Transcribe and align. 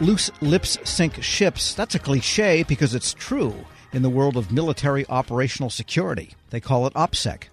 Loose 0.00 0.30
lips 0.40 0.78
sink 0.82 1.22
ships. 1.22 1.74
That's 1.74 1.94
a 1.94 1.98
cliche 1.98 2.62
because 2.62 2.94
it's 2.94 3.12
true 3.12 3.66
in 3.92 4.00
the 4.00 4.08
world 4.08 4.38
of 4.38 4.50
military 4.50 5.04
operational 5.10 5.68
security. 5.68 6.32
They 6.48 6.58
call 6.60 6.86
it 6.86 6.94
OPSEC. 6.94 7.44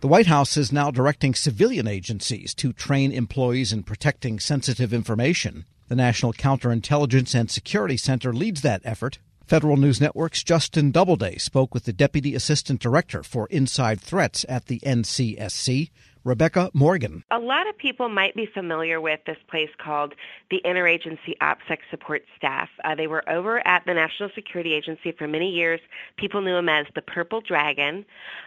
The 0.00 0.06
White 0.06 0.28
House 0.28 0.56
is 0.56 0.70
now 0.70 0.92
directing 0.92 1.34
civilian 1.34 1.88
agencies 1.88 2.54
to 2.54 2.72
train 2.72 3.10
employees 3.10 3.72
in 3.72 3.82
protecting 3.82 4.38
sensitive 4.38 4.94
information. 4.94 5.64
The 5.88 5.96
National 5.96 6.32
Counterintelligence 6.32 7.34
and 7.34 7.50
Security 7.50 7.96
Center 7.96 8.32
leads 8.32 8.60
that 8.60 8.82
effort. 8.84 9.18
Federal 9.44 9.76
News 9.76 10.00
Network's 10.00 10.44
Justin 10.44 10.92
Doubleday 10.92 11.36
spoke 11.38 11.74
with 11.74 11.84
the 11.84 11.92
Deputy 11.92 12.36
Assistant 12.36 12.80
Director 12.80 13.24
for 13.24 13.48
Inside 13.48 14.00
Threats 14.00 14.46
at 14.48 14.66
the 14.66 14.78
NCSC, 14.80 15.90
Rebecca 16.28 16.70
Morgan. 16.74 17.24
A 17.30 17.38
lot 17.38 17.66
of 17.66 17.78
people 17.78 18.10
might 18.10 18.36
be 18.36 18.44
familiar 18.44 19.00
with 19.00 19.20
this 19.26 19.38
place 19.48 19.70
called 19.82 20.14
the 20.50 20.60
Interagency 20.62 21.32
OPSEC 21.40 21.78
Support 21.90 22.22
Staff. 22.36 22.68
Uh, 22.84 22.94
they 22.94 23.06
were 23.06 23.28
over 23.30 23.66
at 23.66 23.82
the 23.86 23.94
National 23.94 24.28
Security 24.34 24.74
Agency 24.74 25.12
for 25.12 25.26
many 25.26 25.48
years. 25.48 25.80
People 26.18 26.42
knew 26.42 26.52
them 26.52 26.68
as 26.68 26.84
the 26.94 27.00
Purple 27.00 27.40
Dragon, 27.40 28.04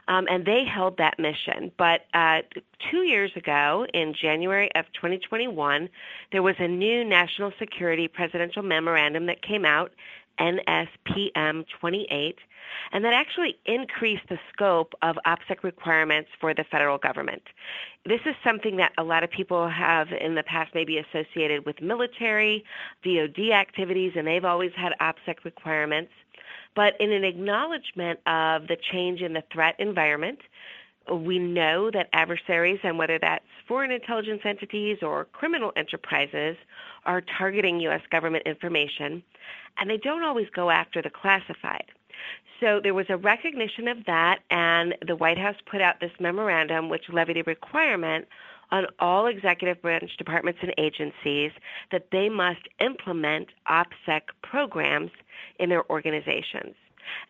um, 0.08 0.28
and 0.30 0.46
they 0.46 0.64
held 0.64 0.98
that 0.98 1.18
mission. 1.18 1.72
But 1.76 2.02
uh, 2.14 2.42
two 2.92 3.02
years 3.02 3.32
ago, 3.36 3.88
in 3.96 4.14
January 4.14 4.70
of 4.76 4.86
2021, 4.94 5.90
there 6.32 6.44
was 6.44 6.56
a 6.60 6.68
new 6.68 7.04
national 7.04 7.52
security 7.58 8.08
presidential 8.08 8.62
memorandum 8.62 9.26
that 9.26 9.42
came 9.42 9.66
out 9.66 9.92
NSPM 10.40 11.66
28, 11.80 12.36
and 12.92 13.06
that 13.06 13.14
actually 13.14 13.58
increased 13.66 14.24
the 14.30 14.38
scope 14.52 14.94
of 15.02 15.18
OPSEC 15.26 15.64
requirements 15.64 16.30
for 16.40 16.54
the 16.54 16.64
federal 16.72 16.98
government. 16.98 17.42
This 18.06 18.22
is 18.26 18.36
something 18.44 18.78
that 18.78 18.92
a 18.98 19.04
lot 19.04 19.24
of 19.24 19.30
people 19.30 19.70
have 19.70 20.08
in 20.12 20.36
the 20.36 20.44
past 20.44 20.72
maybe 20.74 20.98
associated 20.98 21.66
with 21.66 21.82
military, 21.82 22.64
DoD 23.04 23.52
activities, 23.54 24.14
and 24.16 24.26
they've 24.26 24.46
always 24.46 24.72
had 24.76 24.94
OPSEC 25.00 25.44
requirements. 25.44 26.12
But 26.76 26.94
in 27.00 27.12
an 27.12 27.24
acknowledgement 27.24 28.20
of 28.26 28.68
the 28.68 28.78
change 28.92 29.22
in 29.22 29.34
the 29.34 29.44
threat 29.52 29.76
environment, 29.78 30.40
we 31.16 31.40
know 31.40 31.92
that 31.92 32.10
adversaries, 32.14 32.80
and 32.84 32.98
whether 32.98 33.20
that's 33.20 33.46
foreign 33.68 33.92
intelligence 33.92 34.42
entities 34.46 35.00
or 35.02 35.26
criminal 35.26 35.72
enterprises, 35.76 36.58
are 37.06 37.22
targeting 37.22 37.80
U.S. 37.82 38.02
government 38.12 38.46
information, 38.46 39.24
and 39.78 39.90
they 39.90 39.98
don't 39.98 40.24
always 40.24 40.48
go 40.54 40.70
after 40.70 41.02
the 41.02 41.10
classified. 41.10 41.86
So 42.60 42.80
there 42.82 42.94
was 42.94 43.08
a 43.10 43.18
recognition 43.18 43.88
of 43.88 44.06
that, 44.06 44.40
and 44.52 44.96
the 45.06 45.16
White 45.16 45.40
House 45.40 45.56
put 45.66 45.82
out 45.82 46.00
this 46.00 46.12
memorandum 46.20 46.90
which 46.90 47.10
levied 47.10 47.38
a 47.38 47.44
requirement 47.44 48.28
on 48.70 48.86
all 49.00 49.26
executive 49.26 49.82
branch 49.82 50.16
departments 50.18 50.60
and 50.62 50.74
agencies 50.78 51.52
that 51.92 52.12
they 52.12 52.30
must 52.30 52.62
implement 52.80 53.50
OPSEC 53.70 54.22
programs 54.44 55.12
in 55.60 55.70
their 55.70 55.90
organizations. 55.90 56.76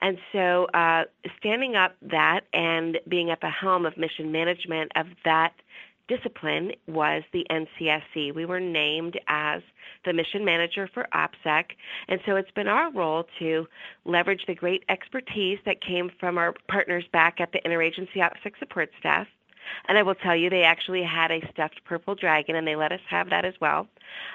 And 0.01 0.17
so, 0.31 0.65
uh, 0.73 1.03
standing 1.37 1.75
up 1.75 1.95
that 2.01 2.41
and 2.53 2.99
being 3.07 3.29
at 3.29 3.41
the 3.41 3.49
helm 3.49 3.85
of 3.85 3.97
mission 3.97 4.31
management 4.31 4.91
of 4.95 5.07
that 5.25 5.53
discipline 6.07 6.71
was 6.87 7.23
the 7.31 7.45
NCSC. 7.49 8.33
We 8.35 8.45
were 8.45 8.59
named 8.59 9.19
as 9.27 9.61
the 10.03 10.13
mission 10.13 10.43
manager 10.43 10.89
for 10.93 11.07
OPSEC, 11.13 11.65
and 12.09 12.19
so 12.25 12.35
it's 12.35 12.51
been 12.51 12.67
our 12.67 12.91
role 12.91 13.25
to 13.39 13.67
leverage 14.03 14.43
the 14.47 14.55
great 14.55 14.83
expertise 14.89 15.59
that 15.65 15.81
came 15.81 16.11
from 16.19 16.37
our 16.37 16.53
partners 16.67 17.05
back 17.13 17.39
at 17.39 17.51
the 17.51 17.59
Interagency 17.59 18.17
OPSEC 18.17 18.57
support 18.59 18.89
staff 18.99 19.27
and 19.87 19.97
I 19.97 20.03
will 20.03 20.15
tell 20.15 20.35
you, 20.35 20.49
they 20.49 20.63
actually 20.63 21.03
had 21.03 21.31
a 21.31 21.41
stuffed 21.51 21.81
purple 21.85 22.15
dragon, 22.15 22.55
and 22.55 22.67
they 22.67 22.75
let 22.75 22.91
us 22.91 23.01
have 23.09 23.29
that 23.29 23.45
as 23.45 23.53
well. 23.59 23.87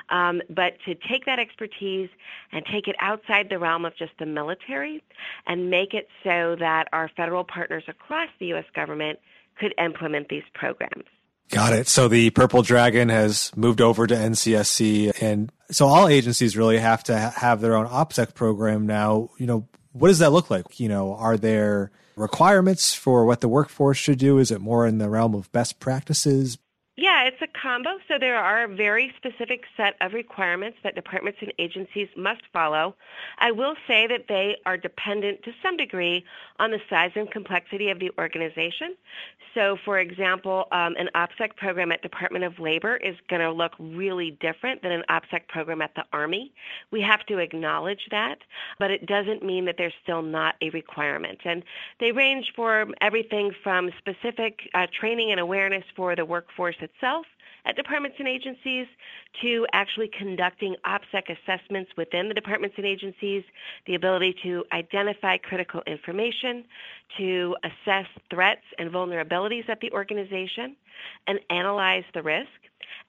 Um, 0.08 0.42
but 0.48 0.74
to 0.84 0.94
take 0.94 1.26
that 1.26 1.38
expertise 1.38 2.08
and 2.52 2.64
take 2.66 2.88
it 2.88 2.96
outside 3.00 3.48
the 3.50 3.58
realm 3.58 3.84
of 3.84 3.96
just 3.96 4.12
the 4.18 4.26
military 4.26 5.02
and 5.46 5.70
make 5.70 5.94
it 5.94 6.08
so 6.24 6.56
that 6.58 6.88
our 6.92 7.10
federal 7.16 7.44
partners 7.44 7.84
across 7.88 8.28
the 8.38 8.46
U.S. 8.46 8.64
government 8.74 9.18
could 9.58 9.74
implement 9.78 10.28
these 10.28 10.44
programs. 10.54 11.04
Got 11.50 11.74
it. 11.74 11.86
So 11.86 12.08
the 12.08 12.30
Purple 12.30 12.62
Dragon 12.62 13.08
has 13.08 13.52
moved 13.54 13.80
over 13.80 14.06
to 14.06 14.14
NCSC, 14.14 15.22
and 15.22 15.52
so 15.70 15.86
all 15.86 16.08
agencies 16.08 16.56
really 16.56 16.78
have 16.78 17.04
to 17.04 17.16
have 17.16 17.60
their 17.60 17.76
own 17.76 17.86
OPSEC 17.86 18.34
program 18.34 18.86
now. 18.86 19.30
You 19.38 19.46
know, 19.46 19.68
what 19.98 20.08
does 20.08 20.18
that 20.18 20.32
look 20.32 20.50
like? 20.50 20.78
You 20.78 20.88
know, 20.88 21.14
are 21.14 21.36
there 21.36 21.90
requirements 22.16 22.94
for 22.94 23.24
what 23.24 23.40
the 23.40 23.48
workforce 23.48 23.98
should 23.98 24.18
do? 24.18 24.38
Is 24.38 24.50
it 24.50 24.60
more 24.60 24.86
in 24.86 24.98
the 24.98 25.08
realm 25.08 25.34
of 25.34 25.50
best 25.52 25.80
practices? 25.80 26.58
Yeah, 26.98 27.24
it's 27.24 27.42
a 27.42 27.46
combo. 27.46 27.98
So 28.08 28.18
there 28.18 28.38
are 28.38 28.64
a 28.64 28.68
very 28.68 29.12
specific 29.18 29.64
set 29.76 29.96
of 30.00 30.14
requirements 30.14 30.78
that 30.82 30.94
departments 30.94 31.40
and 31.42 31.52
agencies 31.58 32.08
must 32.16 32.40
follow. 32.54 32.96
I 33.38 33.50
will 33.52 33.74
say 33.86 34.06
that 34.06 34.28
they 34.28 34.56
are 34.64 34.78
dependent 34.78 35.42
to 35.42 35.52
some 35.62 35.76
degree 35.76 36.24
on 36.58 36.70
the 36.70 36.80
size 36.88 37.10
and 37.14 37.30
complexity 37.30 37.90
of 37.90 37.98
the 37.98 38.10
organization. 38.18 38.96
So, 39.52 39.76
for 39.84 39.98
example, 39.98 40.68
um, 40.72 40.96
an 40.98 41.08
OPSEC 41.14 41.56
program 41.56 41.92
at 41.92 42.02
Department 42.02 42.44
of 42.44 42.58
Labor 42.58 42.96
is 42.96 43.16
going 43.28 43.40
to 43.40 43.50
look 43.50 43.72
really 43.78 44.32
different 44.32 44.82
than 44.82 44.92
an 44.92 45.02
OPSEC 45.10 45.48
program 45.48 45.82
at 45.82 45.94
the 45.96 46.04
Army. 46.12 46.52
We 46.90 47.02
have 47.02 47.24
to 47.26 47.38
acknowledge 47.38 48.06
that, 48.10 48.38
but 48.78 48.90
it 48.90 49.06
doesn't 49.06 49.42
mean 49.42 49.64
that 49.66 49.76
there's 49.78 49.94
still 50.02 50.22
not 50.22 50.56
a 50.62 50.70
requirement. 50.70 51.40
And 51.44 51.62
they 52.00 52.12
range 52.12 52.52
for 52.54 52.86
everything 53.00 53.52
from 53.62 53.90
specific 53.98 54.60
uh, 54.74 54.86
training 54.98 55.30
and 55.30 55.40
awareness 55.40 55.84
for 55.94 56.14
the 56.16 56.24
workforce 56.24 56.76
itself 56.86 57.26
at 57.66 57.76
departments 57.76 58.16
and 58.18 58.28
agencies 58.28 58.86
to 59.42 59.66
actually 59.72 60.08
conducting 60.16 60.76
OPSEC 60.86 61.36
assessments 61.36 61.90
within 61.96 62.28
the 62.28 62.34
departments 62.34 62.76
and 62.78 62.86
agencies, 62.86 63.42
the 63.86 63.94
ability 63.94 64.34
to 64.42 64.64
identify 64.72 65.36
critical 65.36 65.82
information, 65.86 66.64
to 67.18 67.56
assess 67.64 68.06
threats 68.30 68.64
and 68.78 68.90
vulnerabilities 68.90 69.68
at 69.68 69.80
the 69.80 69.90
organization, 69.92 70.76
and 71.26 71.40
analyze 71.50 72.04
the 72.14 72.22
risk 72.22 72.48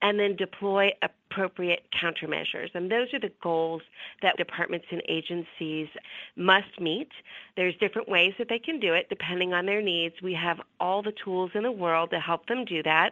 and 0.02 0.20
then 0.20 0.36
deploy 0.36 0.92
appropriate 1.38 1.84
countermeasures. 2.02 2.70
And 2.74 2.92
those 2.92 3.14
are 3.14 3.20
the 3.20 3.32
goals 3.42 3.82
that 4.22 4.38
departments 4.38 4.88
and 4.92 5.02
agencies 5.08 5.88
must 6.36 6.80
meet. 6.80 7.10
There's 7.56 7.76
different 7.78 8.10
ways 8.10 8.34
that 8.40 8.50
they 8.50 8.60
can 8.60 8.80
do 8.80 8.94
it 8.94 9.08
depending 9.10 9.54
on 9.54 9.66
their 9.66 9.82
needs. 9.82 10.16
We 10.24 10.34
have 10.34 10.60
all 10.80 11.04
the 11.04 11.14
tools 11.24 11.52
in 11.54 11.64
the 11.64 11.72
world 11.72 12.10
to 12.12 12.20
help 12.20 12.48
them 12.48 12.66
do 12.66 12.82
that. 12.84 13.12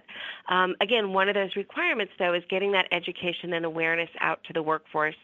Um, 0.49 0.75
again, 0.81 1.13
one 1.13 1.29
of 1.29 1.35
those 1.35 1.55
requirements, 1.55 2.13
though, 2.17 2.33
is 2.33 2.43
getting 2.49 2.71
that 2.71 2.87
education 2.91 3.53
and 3.53 3.65
awareness 3.65 4.09
out 4.19 4.43
to 4.45 4.53
the 4.53 4.63
workforce 4.63 5.15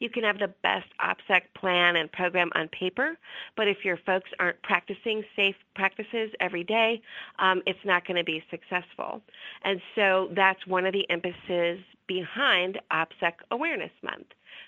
you 0.00 0.10
can 0.10 0.22
have 0.24 0.38
the 0.38 0.52
best 0.62 0.86
OPSEC 1.00 1.42
plan 1.54 1.96
and 1.96 2.10
program 2.10 2.50
on 2.54 2.68
paper, 2.68 3.16
but 3.56 3.68
if 3.68 3.84
your 3.84 3.98
folks 4.06 4.30
aren't 4.38 4.60
practicing 4.62 5.22
safe 5.34 5.56
practices 5.74 6.30
every 6.40 6.64
day, 6.64 7.00
um, 7.38 7.62
it's 7.66 7.78
not 7.84 8.06
going 8.06 8.16
to 8.16 8.24
be 8.24 8.42
successful. 8.50 9.20
And 9.64 9.80
so 9.94 10.30
that's 10.34 10.66
one 10.66 10.86
of 10.86 10.92
the 10.92 11.08
emphases 11.10 11.80
behind 12.06 12.80
OPSEC 12.92 13.32
Awareness 13.50 13.92
Month. 14.02 14.26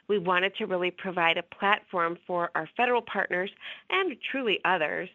We 0.08 0.18
wanted 0.18 0.54
to 0.56 0.66
really 0.66 0.90
provide 0.90 1.36
a 1.36 1.42
platform 1.42 2.18
for 2.26 2.50
our 2.54 2.68
federal 2.76 3.02
partners 3.02 3.50
and 3.90 4.16
truly 4.30 4.60
others 4.64 5.08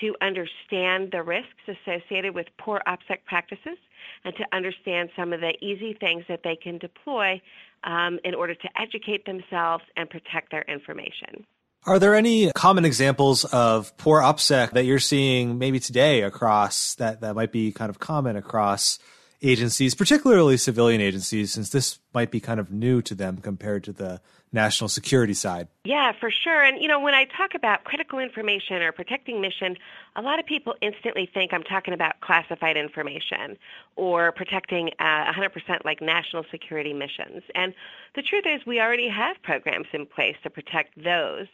to 0.00 0.14
understand 0.20 1.10
the 1.12 1.22
risks 1.22 1.48
associated 1.66 2.34
with 2.34 2.46
poor 2.58 2.80
OPSEC 2.86 3.24
practices 3.26 3.78
and 4.24 4.34
to 4.36 4.44
understand 4.52 5.10
some 5.16 5.32
of 5.32 5.40
the 5.40 5.54
easy 5.60 5.96
things 5.98 6.24
that 6.28 6.40
they 6.44 6.56
can 6.56 6.78
deploy 6.78 7.40
um, 7.84 8.18
in 8.24 8.34
order 8.34 8.54
to 8.54 8.68
educate 8.80 9.24
themselves 9.24 9.84
and 9.96 10.08
protect 10.10 10.50
their 10.50 10.62
information. 10.62 11.44
Are 11.84 11.98
there 11.98 12.14
any 12.14 12.50
common 12.52 12.84
examples 12.84 13.44
of 13.44 13.96
poor 13.96 14.20
OPSEC 14.20 14.72
that 14.72 14.84
you're 14.84 14.98
seeing 14.98 15.58
maybe 15.58 15.80
today 15.80 16.22
across 16.22 16.94
that, 16.96 17.20
that 17.20 17.34
might 17.34 17.52
be 17.52 17.72
kind 17.72 17.88
of 17.88 17.98
common 17.98 18.36
across 18.36 18.98
agencies, 19.42 19.94
particularly 19.94 20.56
civilian 20.56 21.00
agencies, 21.00 21.52
since 21.52 21.70
this 21.70 21.98
might 22.12 22.30
be 22.30 22.40
kind 22.40 22.58
of 22.58 22.72
new 22.72 23.00
to 23.02 23.14
them 23.14 23.38
compared 23.38 23.84
to 23.84 23.92
the 23.92 24.20
national 24.52 24.88
security 24.88 25.34
side. 25.34 25.68
Yeah, 25.84 26.12
for 26.18 26.30
sure. 26.30 26.62
And, 26.62 26.80
you 26.80 26.88
know, 26.88 27.00
when 27.00 27.14
I 27.14 27.24
talk 27.24 27.54
about 27.54 27.84
critical 27.84 28.18
information 28.18 28.82
or 28.82 28.92
protecting 28.92 29.40
mission, 29.40 29.76
a 30.16 30.22
lot 30.22 30.38
of 30.38 30.46
people 30.46 30.74
instantly 30.80 31.28
think 31.32 31.52
I'm 31.52 31.62
talking 31.62 31.92
about 31.92 32.20
classified 32.20 32.76
information 32.76 33.58
or 33.96 34.32
protecting 34.32 34.90
uh, 34.98 35.32
100% 35.32 35.84
like 35.84 36.00
national 36.00 36.44
security 36.50 36.94
missions. 36.94 37.42
And 37.54 37.74
the 38.14 38.22
truth 38.22 38.44
is, 38.46 38.64
we 38.66 38.80
already 38.80 39.08
have 39.08 39.36
programs 39.42 39.88
in 39.92 40.06
place 40.06 40.36
to 40.42 40.50
protect 40.50 41.02
those. 41.02 41.46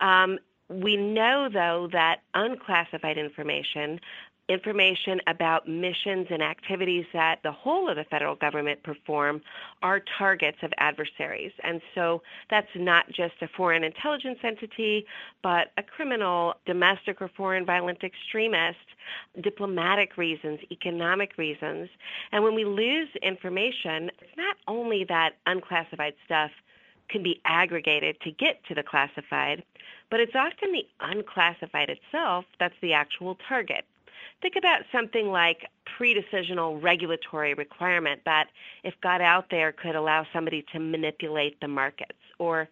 Um, 0.00 0.38
we 0.70 0.96
know, 0.96 1.48
though, 1.50 1.88
that 1.92 2.20
unclassified 2.34 3.16
information 3.16 4.00
information 4.48 5.20
about 5.26 5.68
missions 5.68 6.26
and 6.30 6.42
activities 6.42 7.04
that 7.12 7.40
the 7.42 7.52
whole 7.52 7.88
of 7.88 7.96
the 7.96 8.04
federal 8.04 8.34
government 8.34 8.82
perform 8.82 9.42
are 9.82 10.00
targets 10.18 10.58
of 10.62 10.72
adversaries. 10.78 11.52
And 11.62 11.80
so 11.94 12.22
that's 12.50 12.68
not 12.74 13.08
just 13.10 13.34
a 13.42 13.48
foreign 13.48 13.84
intelligence 13.84 14.38
entity, 14.42 15.06
but 15.42 15.72
a 15.76 15.82
criminal, 15.82 16.54
domestic 16.64 17.20
or 17.20 17.28
foreign 17.28 17.66
violent 17.66 18.02
extremist, 18.02 18.78
diplomatic 19.42 20.16
reasons, 20.16 20.60
economic 20.70 21.36
reasons. 21.36 21.90
And 22.32 22.42
when 22.42 22.54
we 22.54 22.64
lose 22.64 23.08
information, 23.22 24.10
it's 24.20 24.36
not 24.36 24.56
only 24.66 25.04
that 25.04 25.34
unclassified 25.46 26.14
stuff 26.24 26.50
can 27.10 27.22
be 27.22 27.40
aggregated 27.44 28.20
to 28.22 28.30
get 28.30 28.64
to 28.68 28.74
the 28.74 28.82
classified, 28.82 29.62
but 30.10 30.20
it's 30.20 30.34
often 30.34 30.72
the 30.72 30.86
unclassified 31.00 31.90
itself 31.90 32.44
that's 32.58 32.74
the 32.80 32.92
actual 32.92 33.36
target. 33.48 33.84
Think 34.40 34.54
about 34.56 34.82
something 34.92 35.30
like 35.30 35.66
pre-decisional 35.96 36.82
regulatory 36.82 37.54
requirement 37.54 38.20
that, 38.24 38.48
if 38.84 38.94
got 39.02 39.20
out 39.20 39.46
there, 39.50 39.72
could 39.72 39.96
allow 39.96 40.26
somebody 40.32 40.64
to 40.72 40.78
manipulate 40.78 41.60
the 41.60 41.68
markets, 41.68 42.18
or 42.38 42.68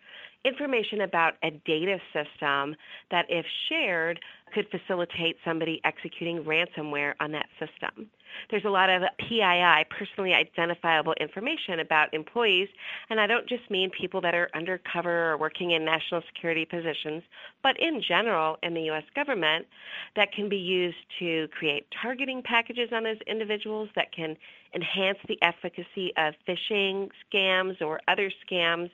information 0.46 1.00
about 1.00 1.34
a 1.42 1.50
data 1.50 1.98
system 2.12 2.76
that, 3.10 3.26
if 3.28 3.44
shared, 3.68 4.20
could 4.54 4.66
facilitate 4.70 5.36
somebody 5.44 5.80
executing 5.84 6.44
ransomware 6.44 7.14
on 7.20 7.32
that 7.32 7.46
system. 7.58 8.08
There's 8.50 8.64
a 8.64 8.70
lot 8.70 8.90
of 8.90 9.02
PII, 9.18 9.84
personally 9.90 10.34
identifiable 10.34 11.14
information 11.20 11.80
about 11.80 12.14
employees, 12.14 12.68
and 13.10 13.20
I 13.20 13.26
don't 13.26 13.48
just 13.48 13.68
mean 13.70 13.90
people 13.90 14.20
that 14.20 14.34
are 14.34 14.48
undercover 14.54 15.32
or 15.32 15.36
working 15.36 15.72
in 15.72 15.84
national 15.84 16.22
security 16.32 16.64
positions, 16.64 17.22
but 17.62 17.78
in 17.80 18.00
general 18.06 18.56
in 18.62 18.74
the 18.74 18.82
U.S. 18.82 19.04
government 19.14 19.66
that 20.14 20.32
can 20.32 20.48
be 20.48 20.56
used 20.56 20.96
to 21.18 21.48
create 21.48 21.86
targeting 22.02 22.42
packages 22.42 22.90
on 22.92 23.04
those 23.04 23.18
individuals 23.26 23.88
that 23.96 24.12
can 24.12 24.36
enhance 24.74 25.18
the 25.26 25.38
efficacy 25.42 26.12
of 26.16 26.34
phishing 26.46 27.08
scams 27.32 27.80
or 27.80 28.00
other 28.06 28.30
scams. 28.46 28.90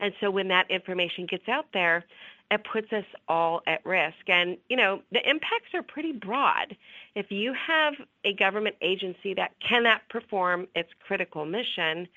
And 0.00 0.12
so 0.20 0.30
when 0.30 0.48
that 0.48 0.70
information 0.70 1.26
gets 1.26 1.48
out 1.48 1.66
there, 1.72 2.04
it 2.50 2.62
puts 2.70 2.92
us 2.92 3.04
all 3.28 3.62
at 3.66 3.84
risk. 3.86 4.28
And, 4.28 4.56
you 4.68 4.76
know, 4.76 5.02
the 5.12 5.20
impacts 5.28 5.72
are 5.74 5.82
pretty 5.82 6.12
broad. 6.12 6.76
If 7.14 7.30
you 7.30 7.54
have 7.54 7.94
a 8.24 8.34
government 8.34 8.76
agency 8.82 9.34
that 9.34 9.52
cannot 9.66 10.00
perform 10.08 10.66
its 10.74 10.90
critical 11.06 11.44
mission, 11.44 12.08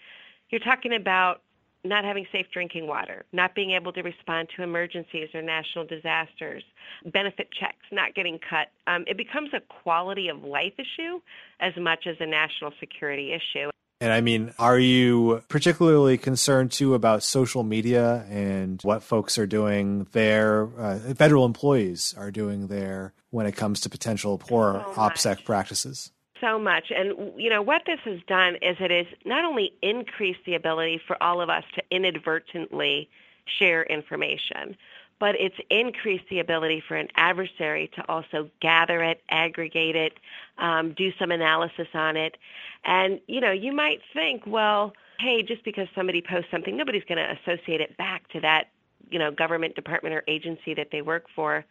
you're 0.49 0.59
talking 0.59 0.93
about 0.93 1.41
not 1.83 2.05
having 2.05 2.25
safe 2.31 2.45
drinking 2.51 2.87
water, 2.87 3.25
not 3.33 3.55
being 3.55 3.71
able 3.71 3.91
to 3.91 4.01
respond 4.01 4.47
to 4.55 4.63
emergencies 4.63 5.29
or 5.33 5.41
national 5.41 5.85
disasters, 5.85 6.63
benefit 7.11 7.49
checks 7.51 7.85
not 7.91 8.15
getting 8.15 8.39
cut. 8.39 8.69
Um, 8.87 9.03
it 9.05 9.17
becomes 9.17 9.49
a 9.53 9.59
quality 9.59 10.29
of 10.29 10.43
life 10.43 10.73
issue 10.77 11.19
as 11.59 11.73
much 11.77 12.07
as 12.07 12.15
a 12.19 12.25
national 12.25 12.71
security 12.79 13.33
issue. 13.33 13.69
And 14.03 14.11
I 14.11 14.19
mean, 14.19 14.53
are 14.59 14.77
you 14.77 15.43
particularly 15.47 16.17
concerned 16.17 16.73
too 16.73 16.93
about 16.93 17.23
social 17.23 17.63
media 17.63 18.25
and 18.29 18.81
what 18.81 19.01
folks 19.01 19.37
are 19.37 19.47
doing 19.47 20.07
there, 20.11 20.67
uh, 20.77 20.99
federal 21.13 21.45
employees 21.45 22.13
are 22.17 22.29
doing 22.29 22.67
there 22.67 23.13
when 23.29 23.45
it 23.45 23.53
comes 23.53 23.79
to 23.79 23.89
potential 23.89 24.37
poor 24.37 24.85
so 24.93 24.99
OPSEC 24.99 25.45
practices? 25.45 26.11
So 26.41 26.59
much. 26.59 26.91
And, 26.93 27.31
you 27.37 27.49
know, 27.49 27.61
what 27.61 27.83
this 27.85 28.01
has 28.03 28.19
done 28.27 28.55
is 28.55 28.75
it 28.81 28.91
has 28.91 29.05
not 29.23 29.45
only 29.45 29.71
increased 29.81 30.41
the 30.45 30.55
ability 30.55 30.99
for 31.07 31.15
all 31.23 31.39
of 31.39 31.49
us 31.49 31.63
to 31.75 31.83
inadvertently 31.89 33.09
share 33.45 33.83
information, 33.83 34.75
but 35.23 35.35
it's 35.39 35.55
increased 35.69 36.25
the 36.29 36.39
ability 36.39 36.83
for 36.85 36.97
an 36.97 37.07
adversary 37.15 37.89
to 37.95 38.03
also 38.09 38.49
gather 38.61 39.01
it, 39.01 39.21
aggregate 39.29 39.95
it, 39.95 40.19
um, 40.57 40.93
do 40.97 41.13
some 41.17 41.31
analysis 41.31 41.87
on 41.93 42.17
it. 42.17 42.35
And, 42.83 43.21
you 43.27 43.39
know, 43.39 43.53
you 43.53 43.71
might 43.71 44.01
think, 44.13 44.43
well, 44.45 44.91
hey, 45.21 45.41
just 45.41 45.63
because 45.63 45.87
somebody 45.95 46.21
posts 46.21 46.51
something, 46.51 46.75
nobody's 46.75 47.05
going 47.05 47.19
to 47.19 47.37
associate 47.39 47.79
it 47.79 47.95
back 47.95 48.27
to 48.33 48.41
that, 48.41 48.65
you 49.11 49.17
know, 49.17 49.31
government 49.31 49.75
department 49.75 50.13
or 50.13 50.25
agency 50.27 50.73
that 50.73 50.89
they 50.91 51.01
work 51.01 51.27
for. 51.33 51.63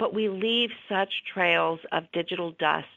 But 0.00 0.12
we 0.12 0.28
leave 0.28 0.70
such 0.88 1.22
trails 1.32 1.78
of 1.92 2.10
digital 2.10 2.56
dust. 2.58 2.88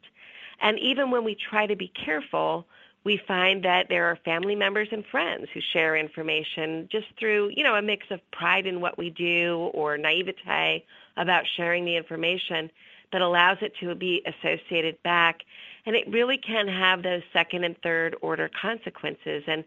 And 0.59 0.79
even 0.79 1.11
when 1.11 1.23
we 1.23 1.35
try 1.35 1.67
to 1.67 1.75
be 1.75 1.89
careful, 1.89 2.65
we 3.03 3.17
find 3.27 3.63
that 3.63 3.87
there 3.89 4.05
are 4.05 4.17
family 4.25 4.55
members 4.55 4.89
and 4.91 5.05
friends 5.05 5.47
who 5.53 5.61
share 5.61 5.95
information 5.95 6.87
just 6.91 7.07
through, 7.17 7.51
you 7.55 7.63
know, 7.63 7.75
a 7.75 7.81
mix 7.81 8.05
of 8.11 8.19
pride 8.31 8.65
in 8.65 8.81
what 8.81 8.97
we 8.97 9.09
do 9.09 9.69
or 9.73 9.97
naivete 9.97 10.85
about 11.15 11.45
sharing 11.55 11.85
the 11.85 11.95
information 11.95 12.69
that 13.11 13.21
allows 13.21 13.57
it 13.61 13.73
to 13.79 13.95
be 13.95 14.21
associated 14.25 15.01
back. 15.03 15.41
And 15.85 15.95
it 15.95 16.07
really 16.09 16.37
can 16.37 16.67
have 16.67 17.01
those 17.01 17.23
second 17.31 17.63
and 17.63 17.75
third 17.81 18.15
order 18.21 18.49
consequences. 18.61 19.43
And, 19.47 19.63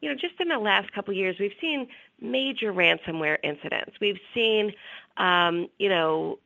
you 0.00 0.08
know, 0.10 0.14
just 0.14 0.34
in 0.38 0.48
the 0.48 0.58
last 0.58 0.92
couple 0.92 1.12
of 1.12 1.16
years, 1.16 1.36
we've 1.40 1.56
seen 1.60 1.88
major 2.20 2.72
ransomware 2.72 3.38
incidents. 3.42 3.92
We've 4.00 4.20
seen, 4.34 4.72
um, 5.16 5.68
you 5.78 5.88
know, 5.88 6.38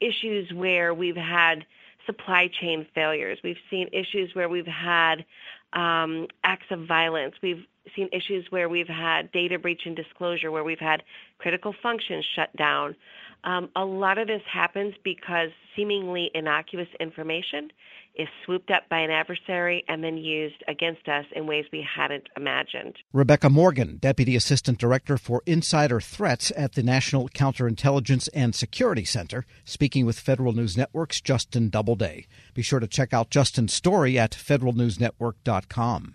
issues 0.00 0.52
where 0.52 0.92
we've 0.92 1.16
had 1.16 1.64
supply 2.04 2.48
chain 2.48 2.86
failures. 2.94 3.38
We've 3.42 3.58
seen 3.68 3.88
issues 3.92 4.34
where 4.34 4.48
we've 4.48 4.66
had 4.66 5.24
um, 5.72 6.26
acts 6.44 6.66
of 6.70 6.86
violence. 6.86 7.34
We've 7.42 7.64
seen 7.94 8.08
issues 8.12 8.46
where 8.50 8.68
we've 8.68 8.88
had 8.88 9.30
data 9.32 9.58
breach 9.58 9.82
and 9.86 9.94
disclosure, 9.94 10.50
where 10.50 10.64
we've 10.64 10.78
had 10.78 11.02
critical 11.38 11.74
functions 11.82 12.24
shut 12.34 12.54
down. 12.56 12.96
Um, 13.44 13.68
a 13.76 13.84
lot 13.84 14.18
of 14.18 14.26
this 14.26 14.42
happens 14.50 14.94
because 15.04 15.50
seemingly 15.76 16.30
innocuous 16.34 16.88
information 16.98 17.70
is 18.16 18.28
swooped 18.44 18.70
up 18.70 18.88
by 18.88 19.00
an 19.00 19.10
adversary 19.10 19.84
and 19.88 20.02
then 20.02 20.16
used 20.16 20.62
against 20.68 21.08
us 21.08 21.24
in 21.34 21.46
ways 21.46 21.64
we 21.72 21.86
hadn't 21.96 22.28
imagined. 22.36 22.96
Rebecca 23.12 23.50
Morgan, 23.50 23.98
Deputy 23.98 24.36
Assistant 24.36 24.78
Director 24.78 25.18
for 25.18 25.42
Insider 25.46 26.00
Threats 26.00 26.52
at 26.56 26.72
the 26.72 26.82
National 26.82 27.28
Counterintelligence 27.28 28.28
and 28.34 28.54
Security 28.54 29.04
Center, 29.04 29.44
speaking 29.64 30.06
with 30.06 30.18
Federal 30.18 30.52
News 30.52 30.76
Network's 30.76 31.20
Justin 31.20 31.68
Doubleday. 31.68 32.26
Be 32.54 32.62
sure 32.62 32.80
to 32.80 32.86
check 32.86 33.12
out 33.12 33.30
Justin's 33.30 33.72
story 33.72 34.18
at 34.18 34.32
federalnewsnetwork.com. 34.32 36.14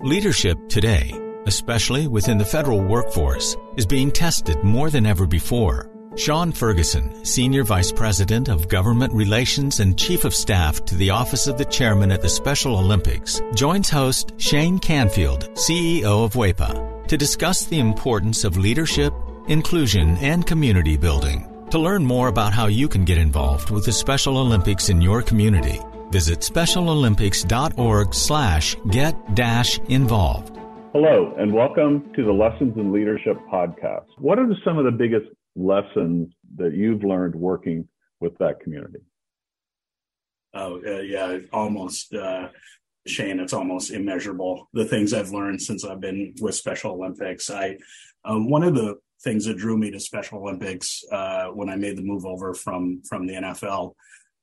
Leadership 0.00 0.58
today, 0.68 1.12
especially 1.46 2.06
within 2.06 2.36
the 2.36 2.44
federal 2.44 2.82
workforce, 2.82 3.56
is 3.76 3.86
being 3.86 4.10
tested 4.10 4.62
more 4.62 4.90
than 4.90 5.06
ever 5.06 5.26
before. 5.26 5.93
Sean 6.16 6.52
Ferguson, 6.52 7.24
Senior 7.24 7.64
Vice 7.64 7.90
President 7.90 8.48
of 8.48 8.68
Government 8.68 9.12
Relations 9.12 9.80
and 9.80 9.98
Chief 9.98 10.24
of 10.24 10.32
Staff 10.32 10.84
to 10.84 10.94
the 10.94 11.10
Office 11.10 11.48
of 11.48 11.58
the 11.58 11.64
Chairman 11.64 12.12
at 12.12 12.22
the 12.22 12.28
Special 12.28 12.78
Olympics, 12.78 13.40
joins 13.54 13.90
host 13.90 14.32
Shane 14.36 14.78
Canfield, 14.78 15.50
CEO 15.54 16.24
of 16.24 16.34
WEPA, 16.34 17.08
to 17.08 17.16
discuss 17.16 17.64
the 17.64 17.80
importance 17.80 18.44
of 18.44 18.56
leadership, 18.56 19.12
inclusion, 19.48 20.16
and 20.18 20.46
community 20.46 20.96
building. 20.96 21.48
To 21.70 21.80
learn 21.80 22.04
more 22.04 22.28
about 22.28 22.52
how 22.52 22.68
you 22.68 22.86
can 22.86 23.04
get 23.04 23.18
involved 23.18 23.70
with 23.70 23.84
the 23.84 23.92
Special 23.92 24.38
Olympics 24.38 24.90
in 24.90 25.00
your 25.00 25.20
community, 25.20 25.80
visit 26.10 26.40
specialolympics.org 26.40 28.14
slash 28.14 28.76
get 28.90 29.34
dash 29.34 29.80
involved. 29.88 30.56
Hello, 30.92 31.34
and 31.36 31.52
welcome 31.52 32.08
to 32.14 32.24
the 32.24 32.32
Lessons 32.32 32.76
in 32.76 32.92
Leadership 32.92 33.36
podcast. 33.52 34.06
What 34.18 34.38
are 34.38 34.46
some 34.64 34.78
of 34.78 34.84
the 34.84 34.92
biggest 34.92 35.26
lessons 35.56 36.32
that 36.56 36.74
you've 36.74 37.04
learned 37.04 37.34
working 37.34 37.88
with 38.20 38.36
that 38.38 38.60
community? 38.60 39.00
Oh, 40.54 40.80
uh, 40.86 41.00
yeah, 41.00 41.38
almost, 41.52 42.14
uh, 42.14 42.48
Shane, 43.06 43.40
it's 43.40 43.52
almost 43.52 43.90
immeasurable. 43.90 44.68
The 44.72 44.84
things 44.84 45.12
I've 45.12 45.30
learned 45.30 45.60
since 45.60 45.84
I've 45.84 46.00
been 46.00 46.34
with 46.40 46.54
Special 46.54 46.92
Olympics. 46.92 47.50
I, 47.50 47.76
um, 48.24 48.48
one 48.48 48.62
of 48.62 48.74
the 48.74 48.96
things 49.22 49.46
that 49.46 49.58
drew 49.58 49.76
me 49.76 49.90
to 49.90 49.98
Special 49.98 50.38
Olympics 50.38 51.02
uh, 51.10 51.46
when 51.48 51.68
I 51.68 51.76
made 51.76 51.96
the 51.96 52.02
move 52.02 52.24
over 52.24 52.54
from 52.54 53.02
from 53.08 53.26
the 53.26 53.34
NFL 53.34 53.94